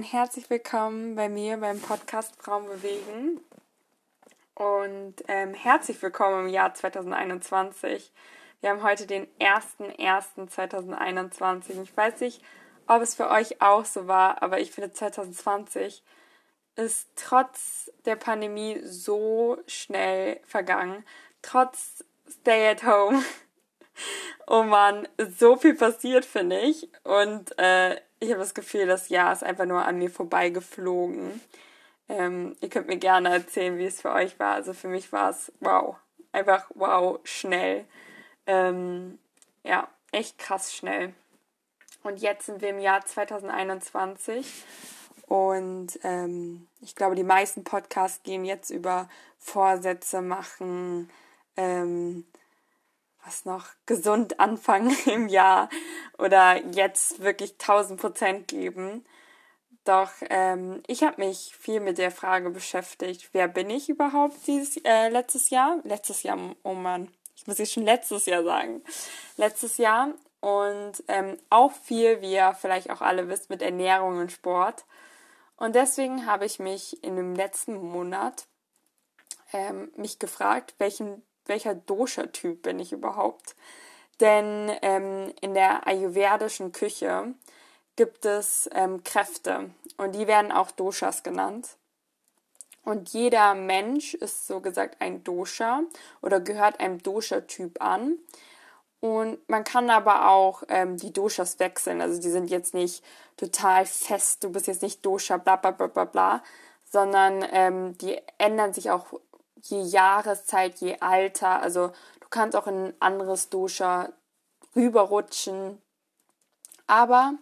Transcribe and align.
und 0.00 0.04
herzlich 0.04 0.48
willkommen 0.48 1.14
bei 1.14 1.28
mir 1.28 1.58
beim 1.58 1.78
Podcast 1.78 2.34
Frauen 2.40 2.64
bewegen. 2.64 3.38
Und 4.54 5.16
ähm, 5.28 5.52
herzlich 5.52 6.00
willkommen 6.00 6.46
im 6.46 6.50
Jahr 6.50 6.72
2021. 6.72 8.10
Wir 8.62 8.70
haben 8.70 8.82
heute 8.82 9.06
den 9.06 9.26
01.01.2021. 9.38 11.82
Ich 11.82 11.94
weiß 11.94 12.20
nicht, 12.20 12.40
ob 12.86 13.02
es 13.02 13.14
für 13.14 13.28
euch 13.28 13.60
auch 13.60 13.84
so 13.84 14.08
war, 14.08 14.42
aber 14.42 14.58
ich 14.58 14.72
finde 14.72 14.90
2020 14.90 16.02
ist 16.76 17.10
trotz 17.14 17.92
der 18.06 18.16
Pandemie 18.16 18.80
so 18.82 19.58
schnell 19.66 20.40
vergangen. 20.46 21.04
Trotz 21.42 22.06
Stay 22.26 22.70
at 22.70 22.84
Home. 22.84 23.22
Oh 24.46 24.62
man, 24.62 25.06
so 25.18 25.56
viel 25.56 25.74
passiert, 25.74 26.24
finde 26.24 26.58
ich. 26.58 26.88
Und 27.04 27.58
äh, 27.58 28.00
ich 28.20 28.30
habe 28.30 28.40
das 28.40 28.54
Gefühl, 28.54 28.86
das 28.86 29.08
Jahr 29.08 29.32
ist 29.32 29.42
einfach 29.42 29.66
nur 29.66 29.84
an 29.84 29.98
mir 29.98 30.10
vorbeigeflogen. 30.10 31.40
Ähm, 32.08 32.56
ihr 32.60 32.68
könnt 32.68 32.86
mir 32.86 32.98
gerne 32.98 33.30
erzählen, 33.30 33.78
wie 33.78 33.86
es 33.86 34.00
für 34.02 34.12
euch 34.12 34.38
war. 34.38 34.54
Also 34.54 34.74
für 34.74 34.88
mich 34.88 35.12
war 35.12 35.30
es 35.30 35.50
wow. 35.60 35.96
Einfach 36.32 36.70
wow, 36.74 37.18
schnell. 37.24 37.86
Ähm, 38.46 39.18
ja, 39.64 39.88
echt 40.12 40.38
krass 40.38 40.74
schnell. 40.74 41.14
Und 42.02 42.20
jetzt 42.20 42.46
sind 42.46 42.62
wir 42.62 42.70
im 42.70 42.78
Jahr 42.78 43.04
2021. 43.04 44.64
Und 45.26 45.98
ähm, 46.02 46.66
ich 46.80 46.94
glaube, 46.96 47.14
die 47.14 47.24
meisten 47.24 47.64
Podcasts 47.64 48.22
gehen 48.22 48.44
jetzt 48.44 48.70
über 48.70 49.08
Vorsätze 49.38 50.20
machen, 50.20 51.08
ähm, 51.56 52.24
was 53.24 53.44
noch 53.44 53.66
gesund 53.86 54.40
anfangen 54.40 54.96
im 55.06 55.28
Jahr 55.28 55.68
oder 56.18 56.64
jetzt 56.72 57.20
wirklich 57.20 57.52
1000 57.52 58.00
Prozent 58.00 58.48
geben. 58.48 59.04
Doch 59.84 60.10
ähm, 60.28 60.82
ich 60.86 61.02
habe 61.02 61.24
mich 61.24 61.56
viel 61.58 61.80
mit 61.80 61.98
der 61.98 62.10
Frage 62.10 62.50
beschäftigt, 62.50 63.30
wer 63.32 63.48
bin 63.48 63.70
ich 63.70 63.88
überhaupt 63.88 64.46
dieses 64.46 64.76
äh, 64.84 65.08
letztes 65.08 65.50
Jahr? 65.50 65.80
Letztes 65.84 66.22
Jahr, 66.22 66.38
oh 66.62 66.74
Mann, 66.74 67.08
ich 67.34 67.46
muss 67.46 67.58
jetzt 67.58 67.72
schon 67.72 67.84
letztes 67.84 68.26
Jahr 68.26 68.44
sagen. 68.44 68.82
Letztes 69.36 69.78
Jahr 69.78 70.14
und 70.40 71.02
ähm, 71.08 71.38
auch 71.48 71.72
viel, 71.72 72.20
wie 72.20 72.32
ihr 72.32 72.54
vielleicht 72.54 72.90
auch 72.90 73.00
alle 73.00 73.28
wisst, 73.28 73.50
mit 73.50 73.62
Ernährung 73.62 74.18
und 74.18 74.32
Sport. 74.32 74.84
Und 75.56 75.74
deswegen 75.74 76.26
habe 76.26 76.46
ich 76.46 76.58
mich 76.58 77.02
in 77.04 77.16
dem 77.16 77.34
letzten 77.34 77.74
Monat 77.74 78.46
ähm, 79.52 79.90
mich 79.96 80.18
gefragt, 80.18 80.74
welchen 80.78 81.22
welcher 81.46 81.74
Dosha-Typ 81.74 82.62
bin 82.62 82.78
ich 82.78 82.92
überhaupt? 82.92 83.56
Denn 84.20 84.70
ähm, 84.82 85.32
in 85.40 85.54
der 85.54 85.86
ayurvedischen 85.86 86.72
Küche 86.72 87.34
gibt 87.96 88.24
es 88.24 88.68
ähm, 88.72 89.02
Kräfte 89.02 89.70
und 89.96 90.14
die 90.14 90.26
werden 90.26 90.52
auch 90.52 90.70
Doshas 90.70 91.22
genannt. 91.22 91.76
Und 92.84 93.10
jeder 93.10 93.54
Mensch 93.54 94.14
ist 94.14 94.46
so 94.46 94.60
gesagt 94.60 94.96
ein 95.00 95.22
Dosha 95.22 95.82
oder 96.22 96.40
gehört 96.40 96.80
einem 96.80 97.02
Dosha-Typ 97.02 97.82
an. 97.82 98.18
Und 99.00 99.38
man 99.48 99.64
kann 99.64 99.88
aber 99.88 100.28
auch 100.28 100.62
ähm, 100.68 100.96
die 100.96 101.12
Doshas 101.12 101.58
wechseln. 101.58 102.00
Also 102.00 102.20
die 102.20 102.30
sind 102.30 102.50
jetzt 102.50 102.74
nicht 102.74 103.02
total 103.36 103.86
fest, 103.86 104.44
du 104.44 104.50
bist 104.50 104.66
jetzt 104.66 104.82
nicht 104.82 105.04
Dosha, 105.04 105.38
bla 105.38 105.56
bla 105.56 105.70
bla 105.70 105.86
bla 105.86 106.04
bla, 106.04 106.42
sondern 106.84 107.44
ähm, 107.50 107.96
die 107.98 108.20
ändern 108.36 108.74
sich 108.74 108.90
auch 108.90 109.06
je 109.62 109.82
Jahreszeit, 109.82 110.80
je 110.80 110.96
Alter. 111.00 111.62
Also 111.62 111.88
du 112.20 112.28
kannst 112.30 112.56
auch 112.56 112.66
in 112.66 112.86
ein 112.86 112.94
anderes 113.00 113.48
Dosha 113.48 114.12
rüberrutschen. 114.74 115.80
Aber 116.86 117.34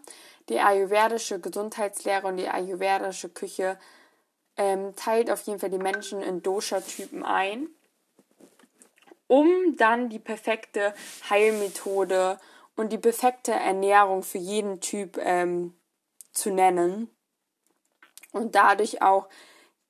die 0.48 0.60
ayurvedische 0.60 1.40
Gesundheitslehre 1.40 2.26
und 2.26 2.36
die 2.36 2.48
ayurvedische 2.48 3.28
Küche 3.28 3.78
ähm, 4.56 4.94
teilt 4.96 5.30
auf 5.30 5.42
jeden 5.42 5.58
Fall 5.58 5.70
die 5.70 5.78
Menschen 5.78 6.22
in 6.22 6.42
Dosha-Typen 6.42 7.24
ein, 7.24 7.68
um 9.26 9.76
dann 9.76 10.08
die 10.08 10.18
perfekte 10.18 10.94
Heilmethode 11.30 12.38
und 12.76 12.92
die 12.92 12.98
perfekte 12.98 13.52
Ernährung 13.52 14.22
für 14.22 14.38
jeden 14.38 14.80
Typ 14.80 15.18
ähm, 15.18 15.74
zu 16.32 16.50
nennen 16.50 17.10
und 18.32 18.54
dadurch 18.54 19.02
auch 19.02 19.28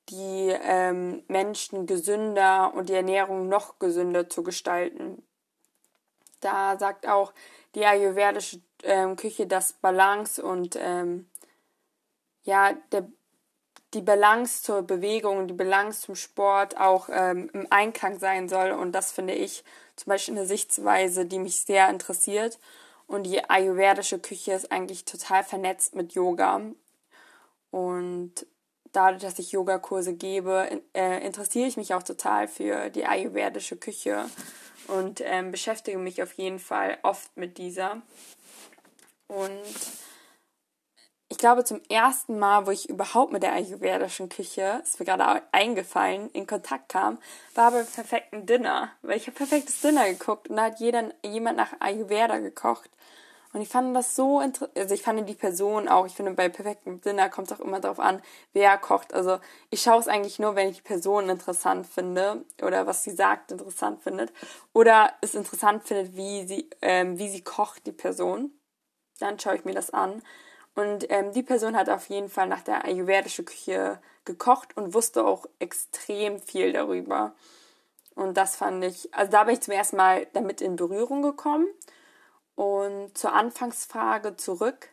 die 0.09 0.55
ähm, 0.63 1.23
Menschen 1.27 1.85
gesünder 1.85 2.73
und 2.73 2.89
die 2.89 2.93
Ernährung 2.93 3.47
noch 3.47 3.79
gesünder 3.79 4.29
zu 4.29 4.43
gestalten. 4.43 5.23
Da 6.41 6.77
sagt 6.77 7.07
auch 7.07 7.33
die 7.75 7.85
ayurvedische 7.85 8.61
ähm, 8.83 9.15
Küche, 9.15 9.45
dass 9.45 9.73
Balance 9.73 10.41
und 10.43 10.77
ähm, 10.79 11.29
ja, 12.43 12.73
der, 12.91 13.07
die 13.93 14.01
Balance 14.01 14.63
zur 14.63 14.81
Bewegung, 14.81 15.47
die 15.47 15.53
Balance 15.53 16.01
zum 16.01 16.15
Sport 16.15 16.77
auch 16.77 17.09
ähm, 17.11 17.49
im 17.53 17.67
Einklang 17.69 18.19
sein 18.19 18.49
soll. 18.49 18.71
Und 18.71 18.93
das 18.93 19.11
finde 19.11 19.33
ich 19.33 19.63
zum 19.95 20.11
Beispiel 20.11 20.37
eine 20.37 20.45
Sichtweise, 20.45 21.25
die 21.25 21.39
mich 21.39 21.61
sehr 21.61 21.89
interessiert. 21.89 22.59
Und 23.07 23.23
die 23.23 23.49
ayurvedische 23.49 24.19
Küche 24.19 24.53
ist 24.53 24.71
eigentlich 24.71 25.05
total 25.05 25.43
vernetzt 25.43 25.95
mit 25.95 26.13
Yoga. 26.13 26.61
Und 27.71 28.45
dadurch, 28.91 29.21
dass 29.21 29.39
ich 29.39 29.51
Yogakurse 29.51 30.13
gebe, 30.13 30.81
äh, 30.93 31.25
interessiere 31.25 31.67
ich 31.67 31.77
mich 31.77 31.93
auch 31.93 32.03
total 32.03 32.47
für 32.47 32.89
die 32.89 33.05
ayurvedische 33.05 33.77
Küche 33.77 34.25
und 34.87 35.21
ähm, 35.23 35.51
beschäftige 35.51 35.97
mich 35.97 36.21
auf 36.23 36.33
jeden 36.33 36.59
Fall 36.59 36.97
oft 37.03 37.35
mit 37.37 37.57
dieser. 37.57 38.01
Und 39.27 39.63
ich 41.31 41.37
glaube, 41.37 41.63
zum 41.63 41.79
ersten 41.89 42.39
Mal, 42.39 42.65
wo 42.65 42.71
ich 42.71 42.89
überhaupt 42.89 43.31
mit 43.31 43.43
der 43.43 43.53
ayurvedischen 43.53 44.29
Küche, 44.29 44.81
ist 44.83 44.99
mir 44.99 45.05
gerade 45.05 45.43
eingefallen, 45.51 46.31
in 46.31 46.47
Kontakt 46.47 46.89
kam, 46.89 47.19
war 47.53 47.71
beim 47.71 47.85
perfekten 47.85 48.47
Dinner. 48.47 48.91
Weil 49.03 49.17
ich 49.17 49.27
habe 49.27 49.37
perfektes 49.37 49.79
Dinner 49.81 50.09
geguckt 50.09 50.49
und 50.49 50.55
da 50.55 50.63
hat 50.63 50.79
jeder, 50.79 51.13
jemand 51.23 51.57
nach 51.57 51.73
Ayurveda 51.79 52.39
gekocht. 52.39 52.89
Und 53.51 53.61
ich 53.61 53.69
fand 53.69 53.95
das 53.95 54.15
so 54.15 54.41
interessant, 54.41 54.77
also 54.77 54.93
ich 54.93 55.01
fand 55.01 55.27
die 55.27 55.33
Person 55.33 55.87
auch, 55.87 56.05
ich 56.05 56.13
finde 56.13 56.33
bei 56.33 56.49
perfektem 56.49 57.01
Dinner 57.01 57.29
kommt 57.29 57.49
es 57.49 57.57
auch 57.57 57.63
immer 57.63 57.79
darauf 57.79 57.99
an, 57.99 58.21
wer 58.53 58.77
kocht. 58.77 59.13
Also 59.13 59.39
ich 59.71 59.81
schaue 59.81 59.99
es 59.99 60.07
eigentlich 60.07 60.37
nur, 60.37 60.55
wenn 60.55 60.69
ich 60.69 60.77
die 60.77 60.83
Person 60.83 61.29
interessant 61.29 61.87
finde 61.87 62.45
oder 62.61 62.85
was 62.85 63.03
sie 63.03 63.11
sagt 63.11 63.51
interessant 63.51 64.03
findet 64.03 64.31
oder 64.71 65.13
es 65.21 65.33
interessant 65.33 65.83
findet, 65.83 66.15
wie 66.15 66.45
sie, 66.45 66.69
ähm, 66.83 67.17
wie 67.17 67.29
sie 67.29 67.41
kocht, 67.41 67.87
die 67.87 67.91
Person. 67.91 68.51
Dann 69.19 69.39
schaue 69.39 69.55
ich 69.55 69.65
mir 69.65 69.73
das 69.73 69.89
an. 69.89 70.21
Und 70.75 71.09
ähm, 71.09 71.33
die 71.33 71.43
Person 71.43 71.75
hat 71.75 71.89
auf 71.89 72.07
jeden 72.07 72.29
Fall 72.29 72.47
nach 72.47 72.61
der 72.61 72.85
ayurvedischen 72.85 73.45
Küche 73.45 73.99
gekocht 74.25 74.77
und 74.77 74.93
wusste 74.93 75.25
auch 75.25 75.47
extrem 75.57 76.39
viel 76.39 76.71
darüber. 76.71 77.33
Und 78.13 78.37
das 78.37 78.55
fand 78.55 78.83
ich, 78.83 79.13
also 79.13 79.31
da 79.31 79.43
bin 79.43 79.55
ich 79.55 79.61
zum 79.61 79.73
ersten 79.73 79.97
Mal 79.97 80.27
damit 80.33 80.61
in 80.61 80.75
Berührung 80.75 81.23
gekommen. 81.23 81.67
Und 82.59 83.17
zur 83.17 83.31
Anfangsfrage 83.31 84.35
zurück. 84.35 84.89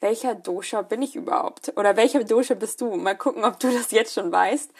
Welcher 0.00 0.34
Dosha 0.34 0.80
bin 0.80 1.02
ich 1.02 1.16
überhaupt? 1.16 1.70
Oder 1.76 1.98
welcher 1.98 2.24
Dosha 2.24 2.54
bist 2.54 2.80
du? 2.80 2.96
Mal 2.96 3.14
gucken, 3.14 3.44
ob 3.44 3.60
du 3.60 3.70
das 3.76 3.90
jetzt 3.90 4.14
schon 4.14 4.32
weißt. 4.32 4.70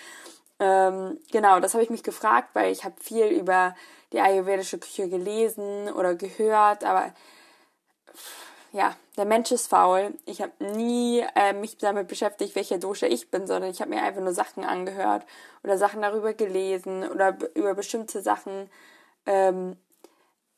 Ähm, 0.59 1.21
genau, 1.31 1.61
das 1.61 1.75
habe 1.75 1.85
ich 1.85 1.91
mich 1.91 2.03
gefragt, 2.03 2.49
weil 2.55 2.73
ich 2.73 2.85
habe 2.85 2.95
viel 2.99 3.27
über 3.27 3.77
die 4.15 4.21
ayurvedische 4.21 4.79
Küche 4.79 5.11
gelesen 5.11 5.93
oder 5.93 6.15
gehört, 6.15 6.83
aber 6.83 7.13
ja, 8.73 8.97
der 9.19 9.27
Mensch 9.27 9.53
ist 9.53 9.67
faul. 9.67 10.15
Ich 10.25 10.41
habe 10.41 10.53
nie 10.65 11.23
äh, 11.37 11.53
mich 11.53 11.77
damit 11.77 12.09
beschäftigt, 12.09 12.57
welcher 12.57 12.79
Dosha 12.79 13.07
ich 13.07 13.31
bin, 13.31 13.47
sondern 13.47 13.71
ich 13.71 13.83
habe 13.83 13.91
mir 13.91 14.03
einfach 14.03 14.23
nur 14.23 14.33
Sachen 14.33 14.65
angehört 14.65 15.27
oder 15.63 15.77
Sachen 15.77 16.01
darüber 16.01 16.32
gelesen 16.32 17.06
oder 17.06 17.37
über 17.53 17.75
bestimmte 17.75 18.23
Sachen 18.23 18.71
ähm, 19.27 19.77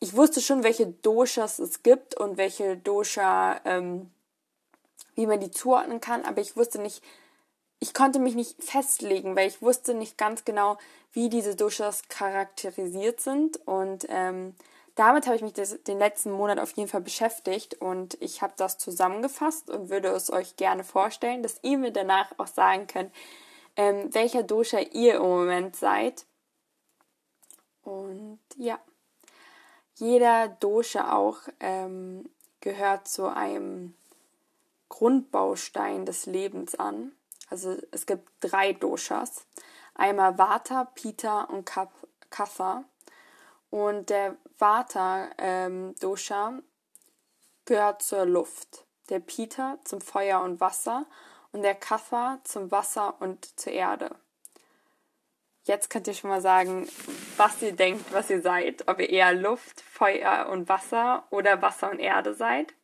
ich 0.00 0.16
wusste 0.16 0.40
schon, 0.40 0.64
welche 0.64 0.86
Doshas 0.86 1.58
es 1.58 1.82
gibt 1.82 2.16
und 2.18 2.38
welche 2.38 2.76
Dosha, 2.76 3.60
ähm, 3.66 4.10
wie 5.14 5.26
man 5.26 5.40
die 5.40 5.50
zuordnen 5.50 6.00
kann, 6.00 6.24
aber 6.24 6.40
ich 6.40 6.56
wusste 6.56 6.80
nicht, 6.80 7.04
ich 7.78 7.92
konnte 7.94 8.18
mich 8.18 8.34
nicht 8.34 8.62
festlegen, 8.62 9.36
weil 9.36 9.48
ich 9.48 9.60
wusste 9.60 9.94
nicht 9.94 10.16
ganz 10.16 10.44
genau, 10.44 10.78
wie 11.12 11.28
diese 11.28 11.54
Doshas 11.54 12.08
charakterisiert 12.08 13.20
sind 13.20 13.58
und 13.66 14.06
ähm, 14.08 14.54
damit 14.94 15.26
habe 15.26 15.36
ich 15.36 15.42
mich 15.42 15.52
das, 15.52 15.82
den 15.82 15.98
letzten 15.98 16.30
Monat 16.30 16.58
auf 16.58 16.72
jeden 16.72 16.88
Fall 16.88 17.00
beschäftigt 17.02 17.74
und 17.74 18.16
ich 18.20 18.42
habe 18.42 18.54
das 18.56 18.78
zusammengefasst 18.78 19.68
und 19.70 19.90
würde 19.90 20.08
es 20.08 20.32
euch 20.32 20.56
gerne 20.56 20.84
vorstellen, 20.84 21.42
dass 21.42 21.60
ihr 21.62 21.78
mir 21.78 21.92
danach 21.92 22.32
auch 22.38 22.46
sagen 22.46 22.86
könnt, 22.86 23.12
ähm, 23.76 24.12
welcher 24.12 24.42
Dosha 24.42 24.78
ihr 24.78 25.16
im 25.16 25.22
Moment 25.22 25.76
seid. 25.76 26.26
Und 27.82 28.40
ja 28.56 28.78
jeder 30.00 30.48
Dosha 30.48 31.14
auch 31.14 31.38
ähm, 31.60 32.28
gehört 32.60 33.06
zu 33.06 33.26
einem 33.28 33.94
Grundbaustein 34.88 36.06
des 36.06 36.26
Lebens 36.26 36.74
an. 36.74 37.12
Also 37.48 37.76
es 37.90 38.06
gibt 38.06 38.28
drei 38.40 38.72
Doshas. 38.72 39.46
Einmal 39.94 40.38
Vata, 40.38 40.84
Pita 40.94 41.42
und 41.42 41.70
Kapha. 42.30 42.84
Und 43.70 44.10
der 44.10 44.36
Vata-Dosha 44.58 46.48
ähm, 46.48 46.62
gehört 47.66 48.02
zur 48.02 48.24
Luft, 48.24 48.84
der 49.10 49.20
Pita 49.20 49.78
zum 49.84 50.00
Feuer 50.00 50.40
und 50.40 50.60
Wasser 50.60 51.06
und 51.52 51.62
der 51.62 51.74
Kapha 51.74 52.40
zum 52.44 52.70
Wasser 52.70 53.20
und 53.20 53.58
zur 53.60 53.72
Erde. 53.72 54.16
Jetzt 55.64 55.90
könnt 55.90 56.06
ihr 56.06 56.14
schon 56.14 56.30
mal 56.30 56.40
sagen, 56.40 56.88
was 57.36 57.60
ihr 57.62 57.72
denkt, 57.72 58.12
was 58.12 58.30
ihr 58.30 58.42
seid. 58.42 58.88
Ob 58.88 58.98
ihr 58.98 59.10
eher 59.10 59.32
Luft, 59.34 59.80
Feuer 59.80 60.48
und 60.50 60.68
Wasser 60.68 61.24
oder 61.30 61.60
Wasser 61.60 61.90
und 61.90 61.98
Erde 61.98 62.34
seid. 62.34 62.74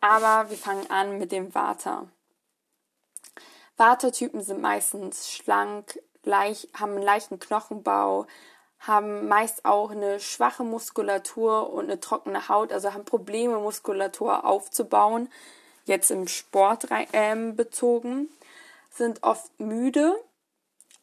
Aber 0.00 0.50
wir 0.50 0.58
fangen 0.58 0.90
an 0.90 1.18
mit 1.18 1.32
dem 1.32 1.54
Vata. 1.54 2.08
Vata-Typen 3.76 4.42
sind 4.42 4.60
meistens 4.60 5.30
schlank, 5.30 6.00
leicht, 6.22 6.68
haben 6.78 6.92
einen 6.92 7.02
leichten 7.02 7.38
Knochenbau, 7.38 8.26
haben 8.78 9.28
meist 9.28 9.64
auch 9.64 9.90
eine 9.90 10.20
schwache 10.20 10.64
Muskulatur 10.64 11.72
und 11.72 11.84
eine 11.84 12.00
trockene 12.00 12.48
Haut, 12.48 12.72
also 12.72 12.94
haben 12.94 13.04
Probleme, 13.04 13.58
Muskulatur 13.58 14.44
aufzubauen, 14.44 15.30
jetzt 15.84 16.10
im 16.10 16.26
Sport 16.28 16.88
äh, 16.90 17.52
bezogen, 17.52 18.28
sind 18.90 19.22
oft 19.22 19.58
müde, 19.60 20.16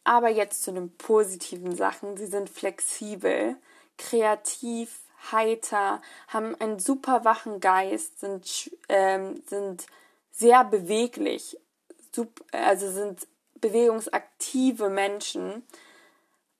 aber 0.04 0.28
jetzt 0.28 0.62
zu 0.62 0.72
den 0.72 0.94
positiven 0.96 1.74
Sachen. 1.74 2.16
Sie 2.16 2.26
sind 2.26 2.48
flexibel, 2.50 3.56
kreativ, 3.98 5.00
heiter, 5.32 6.02
haben 6.28 6.54
einen 6.60 6.78
super 6.78 7.24
wachen 7.24 7.60
Geist, 7.60 8.20
sind, 8.20 8.70
ähm, 8.88 9.42
sind 9.46 9.86
sehr 10.30 10.64
beweglich, 10.64 11.58
also 12.52 12.90
sind 12.90 13.26
bewegungsaktive 13.60 14.90
Menschen. 14.90 15.64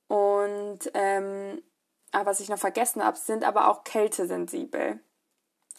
Und 0.09 0.91
ähm, 0.95 1.63
aber 2.13 2.31
was 2.31 2.41
ich 2.41 2.49
noch 2.49 2.59
vergessen 2.59 3.05
habe, 3.05 3.19
sind 3.19 3.45
aber 3.45 3.69
auch 3.69 3.83
kältesensibel. 3.83 5.01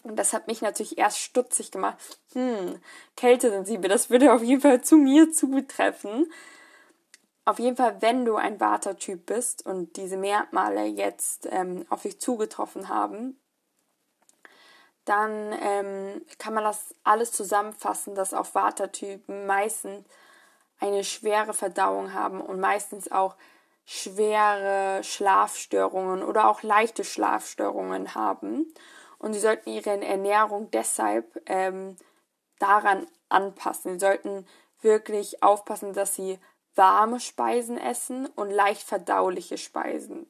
Und 0.04 0.18
das 0.18 0.34
hat 0.34 0.48
mich 0.48 0.62
natürlich 0.62 0.98
erst 0.98 1.20
stutzig 1.20 1.72
gemacht. 1.72 2.20
Hm, 2.34 2.80
kältesensibel, 3.16 3.90
das 3.90 4.10
würde 4.10 4.34
auf 4.34 4.44
jeden 4.44 4.62
Fall 4.62 4.82
zu 4.82 4.98
mir 4.98 5.32
zutreffen. 5.32 6.32
Auf 7.46 7.60
jeden 7.60 7.78
Fall, 7.78 8.02
wenn 8.02 8.26
du 8.26 8.36
ein 8.38 8.60
Vata-Typ 8.60 9.28
bist 9.28 9.66
und 9.66 9.98
diese 9.98 10.18
Merkmale 10.18 10.86
jetzt 10.86 11.48
ähm, 11.52 11.86
auf 11.90 12.02
dich 12.02 12.20
zugetroffen 12.20 12.90
haben, 12.90 13.40
dann 15.06 15.54
ähm, 15.62 16.26
kann 16.40 16.56
man 16.56 16.64
das 16.64 16.96
alles 17.04 17.32
zusammenfassen, 17.32 18.16
dass 18.16 18.34
auch 18.34 18.54
Vata-Typen 18.54 19.46
meistens 19.46 20.08
eine 20.80 21.04
schwere 21.04 21.54
Verdauung 21.54 22.14
haben 22.14 22.42
und 22.42 22.60
meistens 22.60 23.12
auch 23.12 23.36
schwere 23.86 25.04
Schlafstörungen 25.04 26.24
oder 26.24 26.50
auch 26.50 26.64
leichte 26.64 27.04
Schlafstörungen 27.04 28.16
haben. 28.16 28.74
Und 29.20 29.34
sie 29.34 29.40
sollten 29.40 29.70
ihre 29.70 30.04
Ernährung 30.04 30.72
deshalb 30.72 31.40
ähm, 31.46 31.96
daran 32.58 33.06
anpassen. 33.30 33.94
Sie 33.94 34.00
sollten 34.00 34.48
wirklich 34.82 35.44
aufpassen, 35.44 35.94
dass 35.94 36.16
sie 36.16 36.40
warme 36.76 37.20
Speisen 37.20 37.78
essen 37.78 38.28
und 38.28 38.50
leicht 38.50 38.84
verdauliche 38.84 39.58
Speisen. 39.58 40.28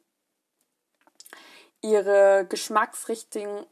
Ihre 1.81 2.45
Geschmacksrichtungen 2.49 3.67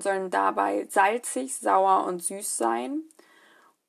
sollen 0.00 0.30
dabei 0.30 0.86
salzig, 0.90 1.56
sauer 1.56 2.04
und 2.04 2.22
süß 2.22 2.56
sein 2.58 3.02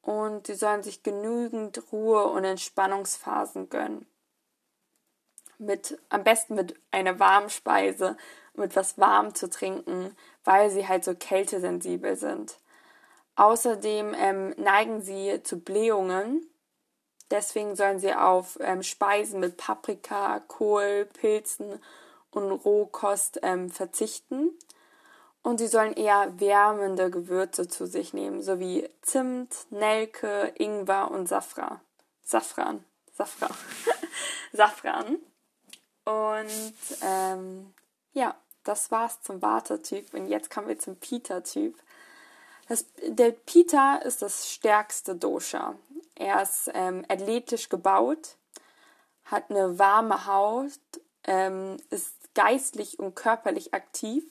und 0.02 0.48
sie 0.48 0.56
sollen 0.56 0.82
sich 0.84 1.04
genügend 1.04 1.92
Ruhe 1.92 2.24
und 2.26 2.46
Entspannungsphasen 2.46 3.70
gönnen. 3.70 4.08
Mit, 5.58 6.00
am 6.08 6.24
besten 6.24 6.56
mit 6.56 6.80
einer 6.92 7.20
warmen 7.20 7.50
Speise, 7.50 8.16
mit 8.54 8.78
was 8.78 8.98
warm 8.98 9.36
zu 9.36 9.50
trinken, 9.50 10.16
weil 10.46 10.70
sie 10.70 10.88
halt 10.88 11.04
so 11.04 11.14
kältesensibel 11.14 12.16
sind. 12.16 12.58
Außerdem 13.36 14.16
ähm, 14.18 14.50
neigen 14.58 15.02
sie 15.02 15.44
zu 15.44 15.60
Blähungen 15.60 16.49
Deswegen 17.32 17.76
sollen 17.76 18.00
sie 18.00 18.14
auf 18.14 18.58
ähm, 18.62 18.82
Speisen 18.84 19.40
mit 19.40 19.58
Paprika, 19.58 20.42
Kohl, 20.48 21.08
Pilzen 21.14 21.80
und 22.32 22.52
Rohkost 22.52 23.40
ähm, 23.44 23.70
verzichten. 23.70 24.52
Und 25.42 25.60
sie 25.60 25.68
sollen 25.68 25.94
eher 25.94 26.40
wärmende 26.40 27.10
Gewürze 27.10 27.68
zu 27.68 27.86
sich 27.86 28.14
nehmen, 28.14 28.42
sowie 28.42 28.90
Zimt, 29.02 29.56
Nelke, 29.70 30.52
Ingwer 30.56 31.12
und 31.12 31.28
Safran. 31.28 31.80
Safran. 32.24 32.84
Safran. 33.16 33.54
Safran. 34.54 35.18
Und 36.04 36.78
ähm, 37.02 37.74
ja, 38.14 38.36
das 38.64 38.92
war's 38.92 39.22
zum 39.22 39.42
Vata-Typ. 39.42 40.14
Und 40.14 40.28
jetzt 40.28 40.50
kommen 40.50 40.68
wir 40.68 40.80
zum 40.80 40.96
Pita-Typ. 40.98 41.76
der 43.08 43.32
Pita 43.32 43.98
ist 43.98 44.22
das 44.22 44.50
stärkste 44.52 45.16
Dosha. 45.16 45.76
Er 46.20 46.42
ist 46.42 46.70
ähm, 46.74 47.06
athletisch 47.08 47.70
gebaut, 47.70 48.36
hat 49.24 49.50
eine 49.50 49.80
warme 49.80 50.26
Haut, 50.26 50.80
ähm, 51.24 51.78
ist 51.90 52.14
geistlich 52.36 53.00
und 53.00 53.16
körperlich 53.16 53.74
aktiv, 53.74 54.26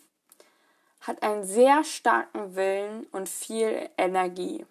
hat 1.01 1.23
einen 1.23 1.45
sehr 1.45 1.85
starken 1.85 2.55
Willen 2.55 3.07
und 3.07 3.27
viel 3.27 3.89
Energie. 3.97 4.67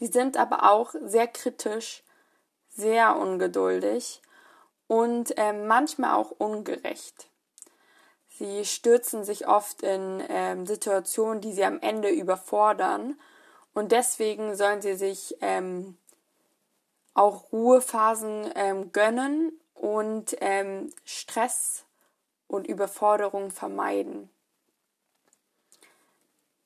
Sie 0.00 0.06
sind 0.06 0.38
aber 0.38 0.72
auch 0.72 0.94
sehr 1.04 1.26
kritisch, 1.26 2.02
sehr 2.70 3.16
ungeduldig 3.16 4.22
und 4.86 5.36
äh, 5.36 5.52
manchmal 5.52 6.14
auch 6.14 6.30
ungerecht. 6.30 7.28
Sie 8.30 8.64
stürzen 8.64 9.22
sich 9.22 9.46
oft 9.46 9.82
in 9.82 10.20
äh, 10.20 10.64
Situationen, 10.64 11.42
die 11.42 11.52
sie 11.52 11.64
am 11.64 11.78
Ende 11.80 12.08
überfordern 12.08 13.20
und 13.74 13.92
deswegen 13.92 14.54
sollen 14.54 14.80
sie 14.80 14.94
sich 14.94 15.36
ähm, 15.40 15.98
auch 17.12 17.52
Ruhephasen 17.52 18.50
ähm, 18.54 18.92
gönnen 18.92 19.52
und 19.74 20.36
ähm, 20.40 20.92
Stress 21.04 21.84
und 22.46 22.66
Überforderung 22.66 23.50
vermeiden. 23.50 24.30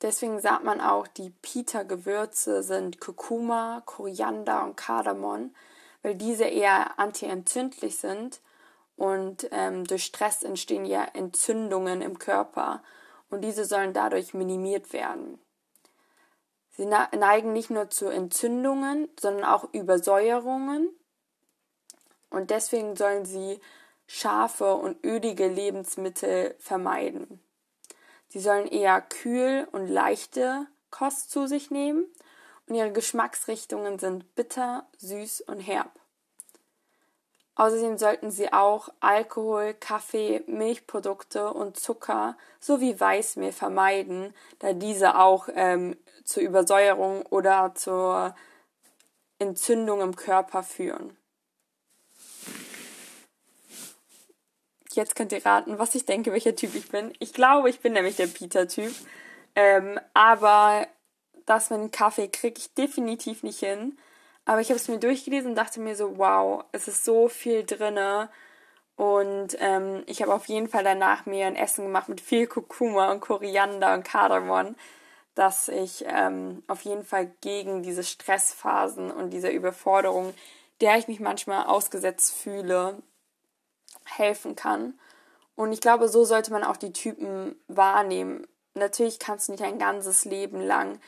Deswegen 0.01 0.39
sagt 0.39 0.63
man 0.63 0.79
auch, 0.79 1.07
die 1.07 1.29
Pita-Gewürze 1.29 2.63
sind 2.63 3.01
Kurkuma, 3.01 3.81
Koriander 3.85 4.63
und 4.63 4.77
Kardamom, 4.77 5.53
weil 6.03 6.15
diese 6.15 6.45
eher 6.45 6.97
antientzündlich 6.97 7.97
sind 7.97 8.39
und 8.95 9.49
ähm, 9.51 9.85
durch 9.85 10.05
Stress 10.05 10.43
entstehen 10.43 10.85
ja 10.85 11.03
Entzündungen 11.13 12.01
im 12.01 12.17
Körper 12.17 12.81
und 13.29 13.41
diese 13.41 13.65
sollen 13.65 13.93
dadurch 13.93 14.33
minimiert 14.33 14.93
werden. 14.93 15.39
Sie 16.79 16.85
neigen 16.85 17.51
nicht 17.51 17.69
nur 17.69 17.89
zu 17.89 18.07
Entzündungen, 18.07 19.09
sondern 19.19 19.43
auch 19.43 19.67
Übersäuerungen. 19.73 20.87
Und 22.29 22.51
deswegen 22.51 22.95
sollen 22.95 23.25
sie 23.25 23.59
scharfe 24.07 24.75
und 24.75 25.03
ölige 25.05 25.49
Lebensmittel 25.49 26.55
vermeiden. 26.57 27.43
Sie 28.29 28.39
sollen 28.39 28.65
eher 28.65 29.01
kühl 29.01 29.67
und 29.73 29.89
leichte 29.89 30.67
Kost 30.89 31.31
zu 31.31 31.47
sich 31.47 31.69
nehmen 31.69 32.05
und 32.65 32.75
ihre 32.75 32.93
Geschmacksrichtungen 32.93 33.99
sind 33.99 34.33
bitter, 34.35 34.87
süß 34.99 35.41
und 35.41 35.59
herb. 35.59 35.91
Außerdem 37.55 37.97
sollten 37.97 38.31
sie 38.31 38.53
auch 38.53 38.87
Alkohol, 39.01 39.73
Kaffee, 39.73 40.45
Milchprodukte 40.47 41.51
und 41.53 41.77
Zucker 41.77 42.37
sowie 42.61 42.97
Weißmehl 42.97 43.51
vermeiden, 43.51 44.33
da 44.59 44.71
diese 44.71 45.17
auch 45.17 45.49
ähm, 45.53 45.97
zur 46.25 46.43
Übersäuerung 46.43 47.25
oder 47.27 47.73
zur 47.75 48.35
Entzündung 49.39 50.01
im 50.01 50.15
Körper 50.15 50.63
führen. 50.63 51.17
Jetzt 54.91 55.15
könnt 55.15 55.31
ihr 55.31 55.45
raten, 55.45 55.79
was 55.79 55.95
ich 55.95 56.05
denke, 56.05 56.31
welcher 56.31 56.55
Typ 56.55 56.75
ich 56.75 56.89
bin. 56.89 57.13
Ich 57.19 57.33
glaube, 57.33 57.69
ich 57.69 57.79
bin 57.79 57.93
nämlich 57.93 58.15
der 58.15 58.27
Peter-Typ. 58.27 58.93
Ähm, 59.55 59.99
aber 60.13 60.87
das 61.45 61.69
mit 61.69 61.79
dem 61.79 61.91
Kaffee 61.91 62.27
kriege 62.27 62.59
ich 62.59 62.73
definitiv 62.73 63.43
nicht 63.43 63.59
hin. 63.59 63.97
Aber 64.45 64.61
ich 64.61 64.69
habe 64.69 64.79
es 64.79 64.87
mir 64.87 64.99
durchgelesen 64.99 65.51
und 65.51 65.55
dachte 65.55 65.79
mir 65.79 65.95
so, 65.95 66.17
wow, 66.17 66.63
es 66.71 66.87
ist 66.87 67.05
so 67.05 67.27
viel 67.27 67.63
drinne. 67.65 68.29
Und 68.95 69.55
ähm, 69.59 70.03
ich 70.07 70.21
habe 70.21 70.33
auf 70.33 70.47
jeden 70.47 70.67
Fall 70.67 70.83
danach 70.83 71.25
mir 71.25 71.45
ein 71.45 71.55
Essen 71.55 71.85
gemacht 71.85 72.09
mit 72.09 72.19
viel 72.19 72.47
Kurkuma 72.47 73.11
und 73.11 73.21
Koriander 73.21 73.93
und 73.93 74.03
Kardamom, 74.03 74.75
dass 75.39 75.69
ich 75.69 76.03
ähm, 76.05 76.63
auf 76.67 76.81
jeden 76.81 77.05
Fall 77.05 77.27
gegen 77.39 77.81
diese 77.81 78.03
Stressphasen 78.03 79.09
und 79.09 79.29
diese 79.29 79.47
Überforderung, 79.47 80.33
der 80.81 80.97
ich 80.97 81.07
mich 81.07 81.21
manchmal 81.21 81.65
ausgesetzt 81.65 82.33
fühle, 82.33 83.01
helfen 84.03 84.57
kann. 84.57 84.99
Und 85.55 85.71
ich 85.71 85.79
glaube, 85.79 86.09
so 86.09 86.25
sollte 86.25 86.51
man 86.51 86.65
auch 86.65 86.75
die 86.75 86.91
Typen 86.91 87.55
wahrnehmen. 87.69 88.47
Natürlich 88.73 89.17
kannst 89.17 89.47
du 89.47 89.53
nicht 89.53 89.63
ein 89.63 89.79
ganzes 89.79 90.25
Leben 90.25 90.59
lang 90.59 90.99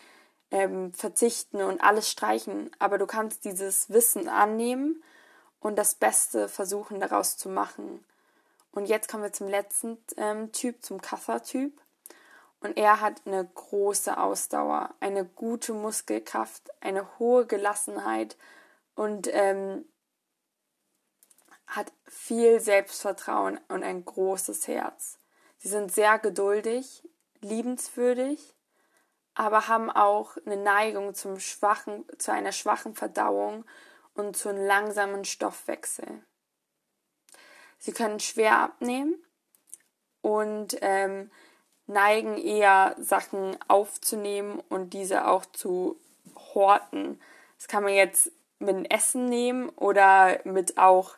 ähm, 0.50 0.94
verzichten 0.94 1.62
und 1.62 1.82
alles 1.82 2.10
streichen, 2.10 2.72
aber 2.80 2.98
du 2.98 3.08
kannst 3.08 3.44
dieses 3.44 3.90
Wissen 3.90 4.30
annehmen 4.30 5.04
und 5.60 5.78
das 5.78 5.94
Beste 5.94 6.48
versuchen 6.48 7.02
daraus 7.02 7.36
zu 7.36 7.50
machen. 7.50 8.02
Und 8.72 8.86
jetzt 8.86 9.10
kommen 9.10 9.24
wir 9.24 9.34
zum 9.34 9.50
letzten 9.50 9.98
ähm, 10.16 10.54
Typ, 10.54 10.86
zum 10.86 11.02
Kaffer-Typ. 11.02 11.74
Und 12.62 12.78
er 12.78 13.02
hat 13.02 13.24
eine 13.26 13.44
große 13.44 14.18
Ausdauer, 14.18 14.94
eine 15.00 15.26
gute 15.26 15.74
Muskelkraft, 15.74 16.72
eine 16.80 17.20
hohe 17.20 17.46
Gelassenheit 17.48 18.38
und 18.96 19.28
ähm, 19.32 19.86
hat 21.66 21.92
viel 22.06 22.60
Selbstvertrauen 22.60 23.60
und 23.68 23.84
ein 23.84 24.06
großes 24.06 24.68
Herz. 24.68 25.18
Sie 25.58 25.70
sind 25.70 25.92
sehr 25.92 26.20
geduldig, 26.20 27.08
liebenswürdig, 27.40 28.56
aber 29.34 29.68
haben 29.68 29.90
auch 29.90 30.38
eine 30.46 30.58
Neigung 30.58 31.16
zum 31.16 31.40
schwachen, 31.40 32.06
zu 32.20 32.32
einer 32.32 32.52
schwachen 32.52 32.94
Verdauung 32.94 33.66
und 34.14 34.38
zu 34.38 34.50
einem 34.50 34.66
langsamen 34.66 35.26
Stoffwechsel. 35.26 36.24
Sie 37.80 37.94
können 37.94 38.20
schwer 38.20 38.60
abnehmen 38.60 39.16
und 40.22 40.78
ähm, 40.82 41.32
neigen 41.92 42.38
eher 42.38 42.96
Sachen 43.00 43.58
aufzunehmen 43.68 44.62
und 44.70 44.94
diese 44.94 45.28
auch 45.28 45.46
zu 45.46 46.00
horten. 46.54 47.20
Das 47.58 47.68
kann 47.68 47.84
man 47.84 47.94
jetzt 47.94 48.32
mit 48.60 48.92
Essen 48.92 49.26
nehmen 49.26 49.70
oder 49.70 50.40
mit 50.44 50.78
auch 50.78 51.16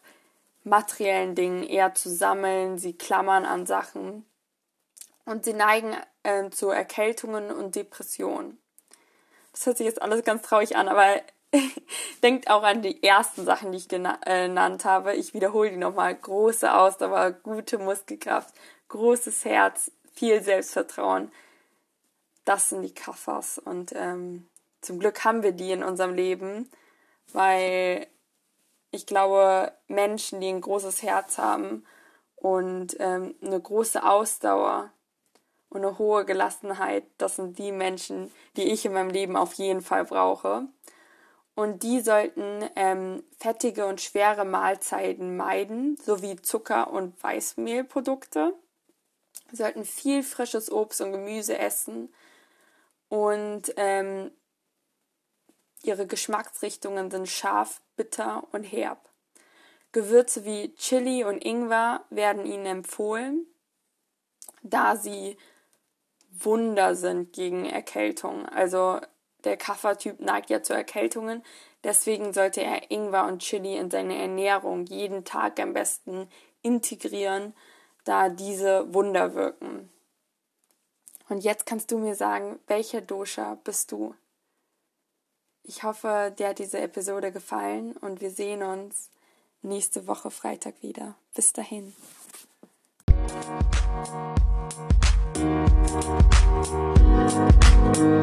materiellen 0.63 1.35
Dingen 1.35 1.63
eher 1.63 1.93
zu 1.93 2.09
sammeln. 2.09 2.77
Sie 2.77 2.93
klammern 2.93 3.45
an 3.45 3.65
Sachen 3.65 4.25
und 5.25 5.45
sie 5.45 5.53
neigen 5.53 5.95
äh, 6.23 6.49
zu 6.49 6.69
Erkältungen 6.69 7.51
und 7.51 7.75
Depressionen. 7.75 8.57
Das 9.51 9.65
hört 9.65 9.77
sich 9.77 9.85
jetzt 9.85 10.01
alles 10.01 10.23
ganz 10.23 10.41
traurig 10.41 10.75
an, 10.75 10.87
aber 10.87 11.21
denkt 12.23 12.49
auch 12.49 12.63
an 12.63 12.81
die 12.81 13.03
ersten 13.03 13.45
Sachen, 13.45 13.71
die 13.71 13.77
ich 13.77 13.91
äh, 13.91 14.47
genannt 14.47 14.85
habe. 14.85 15.13
Ich 15.13 15.33
wiederhole 15.33 15.69
die 15.69 15.77
nochmal. 15.77 16.15
Große 16.15 16.73
Ausdauer, 16.73 17.31
gute 17.31 17.77
Muskelkraft, 17.77 18.53
großes 18.87 19.45
Herz, 19.45 19.91
viel 20.13 20.41
Selbstvertrauen. 20.41 21.32
Das 22.46 22.70
sind 22.70 22.82
die 22.82 22.93
Kaffers. 22.93 23.58
Und 23.58 23.93
ähm, 23.96 24.48
zum 24.82 25.00
Glück 25.00 25.24
haben 25.24 25.43
wir 25.43 25.51
die 25.51 25.72
in 25.72 25.84
unserem 25.84 26.13
Leben, 26.13 26.70
weil 27.32 28.08
ich 28.91 29.05
glaube, 29.05 29.72
Menschen, 29.88 30.39
die 30.39 30.50
ein 30.50 30.62
großes 30.62 31.01
Herz 31.01 31.38
haben 31.38 31.86
und 32.36 32.96
ähm, 33.00 33.36
eine 33.41 33.60
große 33.60 34.03
Ausdauer 34.03 34.91
und 35.70 35.84
eine 35.84 35.98
hohe 35.98 36.25
Gelassenheit, 36.25 37.05
das 37.17 37.38
sind 37.38 37.58
die 37.58 37.72
Menschen, 37.72 38.32
die 38.55 38.72
ich 38.72 38.86
in 38.86 38.93
meinem 38.93 39.10
Leben 39.10 39.36
auf 39.36 39.53
jeden 39.53 39.82
Fall 39.82 40.05
brauche. 40.05 40.67
Und 41.55 41.84
die 41.84 42.01
sollten 42.01 42.67
ähm, 42.75 43.24
fettige 43.39 43.86
und 43.86 44.01
schwere 44.01 44.46
Mahlzeiten 44.46 45.38
meiden, 45.38 45.98
sowie 45.98 46.36
Zucker- 46.36 46.91
und 46.91 47.22
Weißmehlprodukte. 47.24 48.53
Sie 49.49 49.57
sollten 49.57 49.85
viel 49.85 50.23
frisches 50.23 50.71
Obst 50.71 51.01
und 51.01 51.11
Gemüse 51.11 51.57
essen 51.57 52.13
und 53.09 53.73
ähm, 53.77 54.31
ihre 55.83 56.07
Geschmacksrichtungen 56.07 57.11
sind 57.11 57.27
scharf, 57.27 57.81
bitter 57.95 58.47
und 58.51 58.63
herb. 58.63 59.09
Gewürze 59.91 60.43
wie 60.43 60.73
Chili 60.75 61.23
und 61.23 61.45
Ingwer 61.45 62.03
werden 62.09 62.45
ihnen 62.45 62.65
empfohlen, 62.65 63.45
da 64.63 64.95
sie 64.95 65.37
Wunder 66.31 66.95
sind 66.95 67.33
gegen 67.33 67.65
Erkältung. 67.65 68.47
Also 68.47 68.99
der 69.43 69.57
Kaffertyp 69.57 70.19
neigt 70.19 70.49
ja 70.49 70.63
zu 70.63 70.73
Erkältungen. 70.73 71.43
Deswegen 71.83 72.33
sollte 72.33 72.63
er 72.63 72.89
Ingwer 72.89 73.25
und 73.25 73.39
Chili 73.43 73.77
in 73.77 73.91
seine 73.91 74.17
Ernährung 74.17 74.85
jeden 74.85 75.25
Tag 75.25 75.59
am 75.59 75.73
besten 75.73 76.27
integrieren, 76.61 77.53
da 78.03 78.29
diese 78.29 78.93
Wunder 78.93 79.36
wirken. 79.36 79.89
Und 81.29 81.43
jetzt 81.43 81.65
kannst 81.65 81.91
du 81.91 81.98
mir 81.98 82.15
sagen, 82.15 82.60
welcher 82.67 83.01
Dosha 83.01 83.57
bist 83.63 83.91
du? 83.91 84.13
Ich 85.63 85.83
hoffe, 85.83 86.33
dir 86.38 86.50
hat 86.50 86.60
diese 86.60 86.79
Episode 86.79 87.31
gefallen 87.31 87.95
und 87.98 88.19
wir 88.19 88.31
sehen 88.31 88.63
uns 88.63 89.10
nächste 89.62 90.07
Woche 90.07 90.29
Freitag 90.29 90.75
wieder. 90.81 91.15
Bis 91.33 91.53
dahin. 91.53 91.93
Thank 97.93 98.22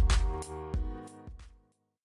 you. 0.00 0.08